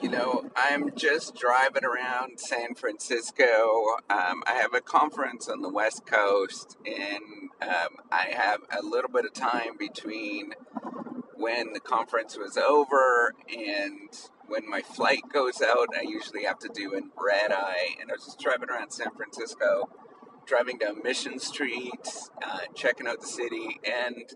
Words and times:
You 0.00 0.10
know, 0.10 0.48
I'm 0.54 0.94
just 0.94 1.34
driving 1.34 1.84
around 1.84 2.38
San 2.38 2.76
Francisco. 2.76 3.96
Um, 4.08 4.44
I 4.46 4.52
have 4.52 4.72
a 4.72 4.80
conference 4.80 5.48
on 5.48 5.60
the 5.60 5.68
West 5.68 6.06
Coast, 6.06 6.76
and 6.86 7.50
um, 7.60 7.96
I 8.12 8.32
have 8.32 8.60
a 8.70 8.80
little 8.80 9.10
bit 9.10 9.24
of 9.24 9.32
time 9.32 9.76
between 9.76 10.52
when 11.34 11.72
the 11.72 11.80
conference 11.80 12.38
was 12.38 12.56
over 12.56 13.34
and 13.48 14.08
when 14.46 14.70
my 14.70 14.82
flight 14.82 15.22
goes 15.32 15.60
out. 15.60 15.88
I 15.96 16.02
usually 16.02 16.44
have 16.44 16.60
to 16.60 16.68
do 16.68 16.94
a 16.94 17.00
red 17.20 17.50
eye, 17.50 17.96
and 18.00 18.08
I 18.08 18.14
was 18.14 18.24
just 18.24 18.38
driving 18.38 18.70
around 18.70 18.92
San 18.92 19.10
Francisco, 19.16 19.88
driving 20.46 20.78
down 20.78 21.02
Mission 21.02 21.40
Street, 21.40 22.08
uh, 22.46 22.60
checking 22.72 23.08
out 23.08 23.20
the 23.20 23.26
city, 23.26 23.80
and 23.82 24.32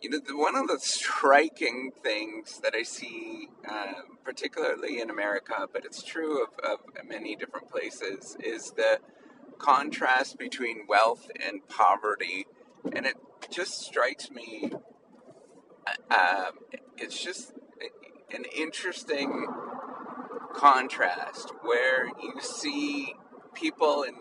you 0.00 0.10
know, 0.10 0.20
one 0.36 0.56
of 0.56 0.68
the 0.68 0.78
striking 0.78 1.92
things 2.02 2.60
that 2.62 2.74
I 2.74 2.82
see, 2.82 3.48
uh, 3.68 3.92
particularly 4.24 5.00
in 5.00 5.10
America, 5.10 5.66
but 5.72 5.84
it's 5.84 6.02
true 6.02 6.44
of, 6.44 6.50
of 6.58 6.78
many 7.06 7.36
different 7.36 7.68
places, 7.70 8.36
is 8.42 8.72
the 8.72 8.98
contrast 9.58 10.38
between 10.38 10.86
wealth 10.88 11.30
and 11.44 11.66
poverty. 11.68 12.46
And 12.92 13.06
it 13.06 13.16
just 13.50 13.80
strikes 13.80 14.30
me, 14.30 14.70
uh, 16.10 16.50
it's 16.96 17.22
just 17.22 17.52
an 18.32 18.44
interesting 18.56 19.46
contrast 20.54 21.52
where 21.62 22.06
you 22.06 22.40
see 22.40 23.14
people 23.54 24.02
in 24.02 24.14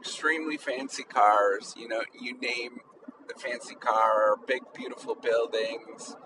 extremely 0.00 0.56
fancy 0.56 1.02
cars, 1.02 1.74
you 1.76 1.88
know, 1.88 2.02
you 2.20 2.38
name 2.38 2.80
the 3.28 3.34
fancy 3.40 3.74
car, 3.74 4.36
big, 4.46 4.62
beautiful 4.74 5.14
buildings, 5.14 6.16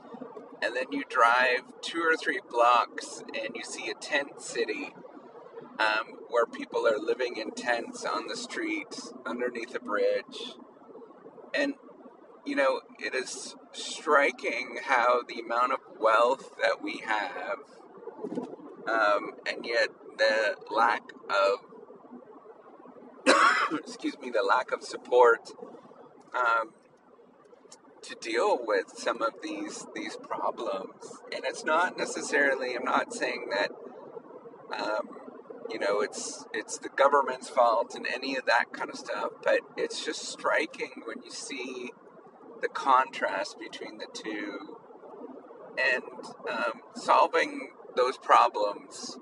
and 0.63 0.75
then 0.75 0.87
you 0.91 1.05
drive 1.09 1.63
two 1.83 2.01
or 2.01 2.17
three 2.17 2.41
blocks 2.51 3.23
and 3.35 3.55
you 3.55 3.65
see 3.65 3.91
a 3.91 3.95
tent 3.95 4.41
city 4.41 4.95
um, 5.79 6.19
where 6.29 6.47
people 6.47 6.87
are 6.87 6.99
living 6.99 7.37
in 7.37 7.53
tents 7.53 8.05
on 8.05 8.27
the 8.27 8.37
street 8.37 8.99
underneath 9.25 9.75
a 9.75 9.81
bridge. 9.81 10.55
And, 11.55 11.75
you 12.45 12.57
know, 12.57 12.81
it 12.99 13.15
is 13.15 13.55
striking 13.73 14.79
how 14.85 15.23
the 15.23 15.41
amount 15.41 15.73
of 15.73 15.79
wealth 15.99 16.51
that 16.61 16.83
we 16.83 17.03
have, 17.07 17.59
um, 18.89 19.35
and 19.49 19.65
yet 19.65 19.89
the 20.19 20.57
lack 20.75 21.03
of, 21.31 21.59
excuse 23.79 24.19
me, 24.19 24.31
the 24.31 24.43
lack 24.43 24.73
of 24.73 24.83
support 24.83 25.51
um, 26.35 26.73
to 28.03 28.15
deal 28.15 28.59
with 28.65 28.93
some 28.97 29.23
of 29.23 29.35
these 29.43 29.87
these 29.95 30.17
problems. 30.17 31.21
And 31.35 31.45
it's 31.45 31.65
not 31.65 31.97
necessarily. 31.97 32.75
I'm 32.75 32.85
not 32.85 33.13
saying 33.13 33.51
that. 33.51 33.71
Um, 34.79 35.09
you 35.71 35.79
know, 35.79 36.01
it's 36.01 36.47
it's 36.53 36.79
the 36.79 36.89
government's 36.89 37.49
fault 37.49 37.95
and 37.95 38.07
any 38.07 38.37
of 38.37 38.47
that 38.47 38.73
kind 38.73 38.91
of 38.91 38.97
stuff. 38.97 39.33
But 39.43 39.61
it's 39.77 40.05
just 40.05 40.25
striking 40.29 41.03
when 41.05 41.23
you 41.25 41.31
see 41.31 41.93
the 42.63 42.69
contrast 42.69 43.59
between 43.59 43.99
the 43.99 44.07
two, 44.13 44.77
and 45.79 46.03
um, 46.51 46.81
solving 46.95 47.71
those 47.97 48.19
problems 48.19 49.19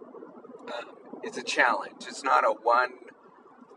um, 0.66 0.94
is 1.24 1.36
a 1.36 1.42
challenge. 1.42 2.04
It's 2.08 2.22
not 2.22 2.44
a 2.44 2.52
one, 2.52 2.92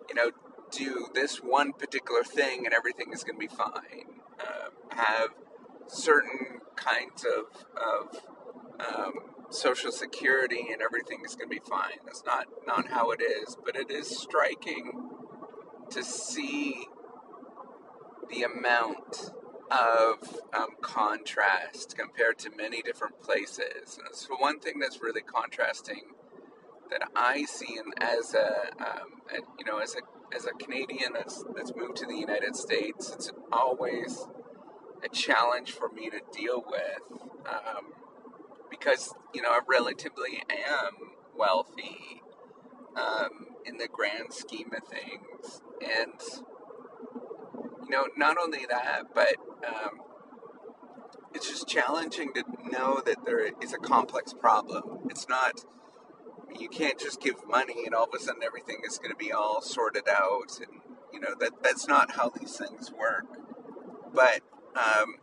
you 0.08 0.16
know, 0.16 0.32
do 0.72 1.08
this 1.14 1.38
one 1.38 1.74
particular 1.74 2.24
thing 2.24 2.66
and 2.66 2.74
everything 2.74 3.12
is 3.12 3.24
going 3.24 3.36
to 3.36 3.48
be 3.48 3.54
fine 3.54 4.19
uh, 4.40 4.96
have 4.96 5.30
certain 5.88 6.60
kinds 6.76 7.26
of, 7.26 7.66
of 7.76 8.24
um, 8.80 9.14
social 9.50 9.92
security 9.92 10.68
and 10.72 10.82
everything 10.82 11.22
is 11.26 11.36
going 11.36 11.50
to 11.50 11.56
be 11.56 11.62
fine. 11.70 11.98
That's 12.06 12.24
not, 12.26 12.48
not 12.66 12.88
how 12.88 13.12
it 13.12 13.22
is, 13.22 13.58
but 13.64 13.76
it 13.76 13.92
is 13.92 14.08
striking 14.08 15.10
to 15.90 16.04
see 16.04 16.86
the 18.30 18.44
amount 18.44 19.32
of 19.72 20.40
um, 20.54 20.70
contrast 20.82 21.98
compared 21.98 22.38
to 22.40 22.50
many 22.56 22.82
different 22.82 23.20
places. 23.22 24.00
So 24.14 24.36
one 24.38 24.60
thing 24.60 24.80
that's 24.80 25.02
really 25.02 25.22
contrasting 25.22 26.14
that 26.90 27.04
I 27.16 27.44
see 27.46 27.80
as 28.00 28.34
a, 28.34 28.70
um, 28.80 29.22
a, 29.32 29.38
you 29.58 29.66
know 29.66 29.80
as 29.80 29.96
a 29.96 30.36
as 30.36 30.46
a 30.46 30.52
Canadian 30.52 31.14
that's 31.14 31.44
that's 31.56 31.74
moved 31.76 31.98
to 31.98 32.06
the 32.06 32.16
United 32.16 32.56
States, 32.56 33.12
it's 33.14 33.32
always 33.52 34.28
a 35.04 35.10
challenge 35.10 35.72
for 35.72 35.90
me 35.90 36.10
to 36.10 36.20
deal 36.38 36.64
with 36.68 37.22
um, 37.48 37.94
because 38.70 39.14
you 39.34 39.42
know 39.42 39.50
I 39.50 39.60
relatively 39.68 40.44
am 40.50 40.92
wealthy 41.38 42.22
um, 42.96 43.48
in 43.66 43.78
the 43.78 43.88
grand 43.88 44.34
scheme 44.34 44.72
of 44.76 44.88
things, 44.88 45.62
and 45.82 46.22
you 47.84 47.90
know 47.90 48.08
not 48.18 48.38
only 48.42 48.66
that, 48.70 49.04
but 49.14 49.36
um, 49.68 50.02
it's 51.34 51.50
just 51.50 51.68
challenging 51.68 52.34
to 52.34 52.44
know 52.72 53.02
that 53.06 53.26
there 53.26 53.50
is 53.62 53.74
a 53.74 53.78
complex 53.78 54.34
problem. 54.34 55.08
It's 55.10 55.28
not 55.30 55.64
you 56.58 56.70
can't 56.70 57.00
just 57.00 57.22
give 57.22 57.48
money 57.48 57.86
and 57.86 57.94
all 57.94 58.06
of 58.06 58.14
a 58.14 58.20
sudden 58.20 58.44
everything 58.44 58.82
is 58.86 58.98
going 58.98 59.12
to 59.12 59.18
be 59.18 59.32
all 59.32 59.62
sorted 59.62 60.08
out 60.08 60.60
and 60.60 60.82
you 61.14 61.20
know 61.20 61.34
that 61.40 61.64
that's 61.64 61.88
not 61.88 62.12
how 62.16 62.30
these 62.30 62.58
things 62.58 62.92
work. 62.92 63.26
But 64.14 64.42
um, 64.76 65.16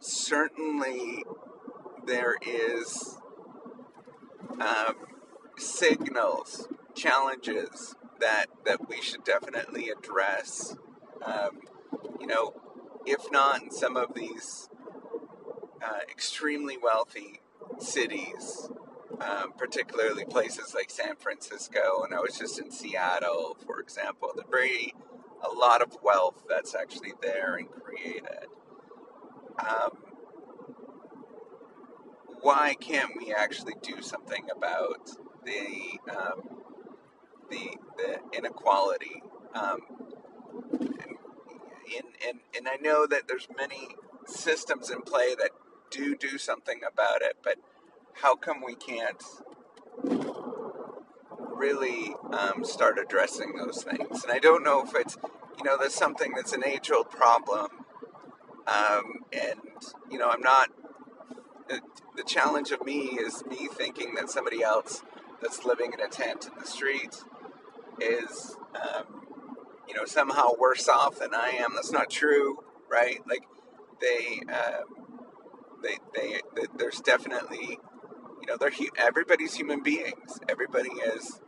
certainly 0.00 1.24
there 2.06 2.36
is 2.46 3.18
um, 4.60 4.96
signals 5.56 6.68
challenges 6.94 7.94
that 8.20 8.46
that 8.64 8.88
we 8.88 9.00
should 9.00 9.24
definitely 9.24 9.88
address. 9.88 10.76
Um, 11.24 11.60
you 12.20 12.26
know 12.26 12.54
if 13.06 13.30
not 13.30 13.62
in 13.62 13.70
some 13.70 13.96
of 13.96 14.14
these 14.14 14.68
uh, 15.82 16.00
extremely 16.10 16.76
wealthy 16.76 17.40
cities 17.78 18.68
um, 19.20 19.52
particularly 19.56 20.24
places 20.24 20.74
like 20.74 20.90
San 20.90 21.16
Francisco, 21.16 22.02
and 22.04 22.14
I 22.14 22.20
was 22.20 22.38
just 22.38 22.58
in 22.58 22.70
Seattle, 22.70 23.56
for 23.66 23.80
example. 23.80 24.32
The 24.34 24.44
very 24.50 24.94
a 25.44 25.52
lot 25.54 25.82
of 25.82 25.96
wealth 26.02 26.44
that's 26.48 26.74
actually 26.74 27.12
there 27.20 27.56
and 27.56 27.68
created. 27.70 28.48
Um, 29.58 29.98
why 32.40 32.74
can't 32.80 33.12
we 33.18 33.32
actually 33.32 33.74
do 33.82 34.02
something 34.02 34.46
about 34.54 35.10
the 35.44 35.98
um, 36.14 36.42
the, 37.50 37.70
the 37.96 38.36
inequality? 38.36 39.22
Um, 39.54 39.80
and, 41.96 42.06
and, 42.26 42.38
and 42.56 42.68
I 42.68 42.76
know 42.76 43.06
that 43.06 43.28
there's 43.28 43.48
many 43.56 43.88
systems 44.26 44.90
in 44.90 45.02
play 45.02 45.34
that 45.38 45.50
do 45.90 46.16
do 46.16 46.38
something 46.38 46.80
about 46.86 47.22
it, 47.22 47.36
but 47.42 47.56
how 48.22 48.34
come 48.36 48.62
we 48.64 48.74
can't 48.74 49.22
really 51.54 52.14
um, 52.32 52.64
start 52.64 52.98
addressing 52.98 53.54
those 53.56 53.82
things? 53.82 54.22
And 54.22 54.32
I 54.32 54.38
don't 54.38 54.62
know 54.62 54.82
if 54.82 54.94
it's, 54.94 55.16
you 55.58 55.64
know, 55.64 55.76
there's 55.78 55.94
something 55.94 56.32
that's 56.34 56.52
an 56.52 56.64
age 56.64 56.90
old 56.90 57.10
problem. 57.10 57.68
Um, 58.66 59.24
and, 59.32 59.60
you 60.10 60.18
know, 60.18 60.30
I'm 60.30 60.40
not, 60.40 60.70
the, 61.68 61.80
the 62.16 62.22
challenge 62.22 62.70
of 62.70 62.84
me 62.84 63.18
is 63.20 63.44
me 63.46 63.68
thinking 63.72 64.14
that 64.14 64.30
somebody 64.30 64.62
else 64.62 65.02
that's 65.42 65.64
living 65.64 65.92
in 65.92 66.00
a 66.00 66.08
tent 66.08 66.46
in 66.46 66.58
the 66.58 66.66
street 66.66 67.22
is, 68.00 68.56
um, 68.74 69.26
you 69.88 69.94
know, 69.94 70.04
somehow 70.04 70.50
worse 70.58 70.88
off 70.88 71.18
than 71.18 71.34
I 71.34 71.50
am. 71.58 71.74
That's 71.74 71.92
not 71.92 72.10
true, 72.10 72.64
right? 72.90 73.20
Like, 73.28 73.44
they, 74.00 74.40
um, 74.52 75.18
they, 75.82 75.98
they, 76.14 76.40
they, 76.56 76.66
there's 76.76 77.00
definitely 77.00 77.78
you 78.44 78.52
know, 78.52 78.58
they're 78.58 78.72
everybody's 78.98 79.54
human 79.54 79.82
beings. 79.82 80.38
Everybody 80.50 80.90
is 80.90 81.40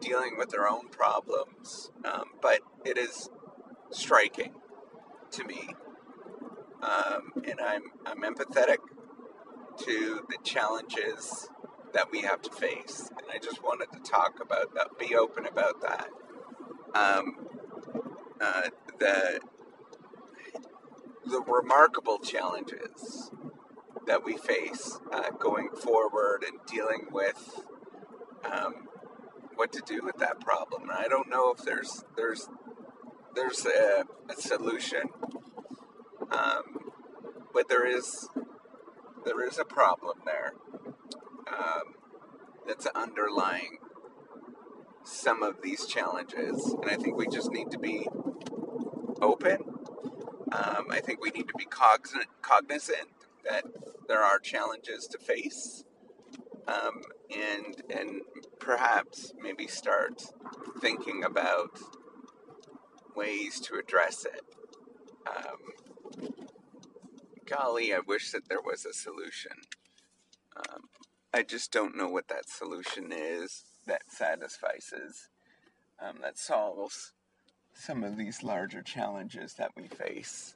dealing 0.00 0.38
with 0.38 0.48
their 0.48 0.66
own 0.66 0.88
problems, 0.88 1.90
um, 2.02 2.24
but 2.40 2.60
it 2.82 2.96
is 2.96 3.28
striking 3.90 4.54
to 5.32 5.44
me, 5.44 5.74
um, 6.82 7.32
and 7.44 7.60
I'm 7.60 7.82
I'm 8.06 8.22
empathetic 8.22 8.78
to 9.80 10.26
the 10.30 10.38
challenges 10.42 11.50
that 11.92 12.10
we 12.10 12.22
have 12.22 12.40
to 12.42 12.50
face, 12.50 13.10
and 13.18 13.26
I 13.30 13.36
just 13.36 13.62
wanted 13.62 13.92
to 13.92 13.98
talk 14.10 14.40
about 14.40 14.74
that, 14.74 14.98
be 14.98 15.14
open 15.14 15.44
about 15.44 15.82
that. 15.82 16.08
Um, 16.94 17.48
uh, 18.40 18.70
the 18.98 19.40
the 21.26 21.42
remarkable 21.42 22.18
challenges 22.18 23.30
that 24.10 24.24
we 24.24 24.36
face 24.36 24.98
uh, 25.12 25.30
going 25.38 25.68
forward 25.70 26.42
and 26.42 26.58
dealing 26.66 27.06
with 27.12 27.62
um, 28.44 28.88
what 29.54 29.72
to 29.72 29.80
do 29.86 30.00
with 30.02 30.16
that 30.16 30.40
problem. 30.40 30.82
And 30.82 30.90
I 30.90 31.06
don't 31.06 31.30
know 31.30 31.54
if 31.56 31.64
there's 31.64 32.02
there's 32.16 32.48
there's 33.36 33.64
a, 33.66 34.04
a 34.28 34.34
solution, 34.34 35.02
um, 36.32 36.90
but 37.54 37.68
there 37.68 37.86
is 37.86 38.28
there 39.24 39.46
is 39.46 39.60
a 39.60 39.64
problem 39.64 40.18
there 40.24 40.54
um, 41.46 41.94
that's 42.66 42.86
underlying 42.86 43.78
some 45.04 45.44
of 45.44 45.62
these 45.62 45.86
challenges. 45.86 46.74
And 46.82 46.90
I 46.90 46.96
think 46.96 47.16
we 47.16 47.28
just 47.28 47.52
need 47.52 47.70
to 47.70 47.78
be 47.78 48.08
open. 49.22 49.58
Um, 50.50 50.86
I 50.90 50.98
think 50.98 51.22
we 51.22 51.30
need 51.30 51.46
to 51.46 51.54
be 51.56 51.64
cognizant, 51.64 52.26
cognizant 52.42 53.06
that 53.48 53.64
there 54.08 54.22
are 54.22 54.38
challenges 54.38 55.06
to 55.08 55.18
face. 55.18 55.84
Um, 56.68 57.02
and 57.34 57.82
and 57.90 58.20
perhaps 58.58 59.32
maybe 59.40 59.66
start 59.66 60.22
thinking 60.80 61.24
about 61.24 61.78
ways 63.16 63.60
to 63.60 63.76
address 63.76 64.24
it. 64.24 64.44
Um, 65.26 65.72
golly, 67.46 67.92
I 67.92 68.00
wish 68.06 68.30
that 68.32 68.48
there 68.48 68.60
was 68.60 68.84
a 68.84 68.92
solution. 68.92 69.52
Um, 70.56 70.82
I 71.32 71.42
just 71.42 71.72
don't 71.72 71.96
know 71.96 72.08
what 72.08 72.28
that 72.28 72.48
solution 72.48 73.12
is 73.12 73.64
that 73.86 74.02
satisfies, 74.10 74.92
um, 76.00 76.18
that 76.22 76.38
solves 76.38 77.12
some 77.72 78.04
of 78.04 78.16
these 78.16 78.42
larger 78.42 78.82
challenges 78.82 79.54
that 79.54 79.70
we 79.76 79.86
face. 79.86 80.54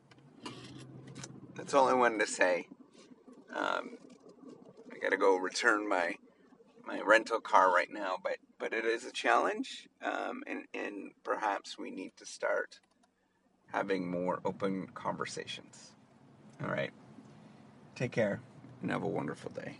That's 1.54 1.74
all 1.74 1.88
I 1.88 1.94
wanted 1.94 2.20
to 2.20 2.26
say. 2.26 2.68
Um, 3.54 3.98
I 4.92 4.98
gotta 5.00 5.16
go 5.16 5.36
return 5.36 5.88
my 5.88 6.14
my 6.86 7.00
rental 7.00 7.40
car 7.40 7.72
right 7.72 7.90
now, 7.90 8.18
but 8.22 8.36
but 8.58 8.72
it 8.72 8.84
is 8.84 9.04
a 9.04 9.12
challenge, 9.12 9.88
um, 10.02 10.42
and 10.46 10.64
and 10.74 11.12
perhaps 11.24 11.78
we 11.78 11.90
need 11.90 12.12
to 12.16 12.26
start 12.26 12.80
having 13.72 14.10
more 14.10 14.40
open 14.44 14.88
conversations. 14.94 15.92
All 16.62 16.70
right, 16.70 16.92
take 17.94 18.12
care 18.12 18.40
and 18.82 18.90
have 18.90 19.02
a 19.02 19.08
wonderful 19.08 19.50
day. 19.50 19.78